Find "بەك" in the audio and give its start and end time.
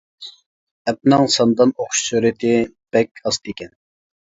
2.99-3.27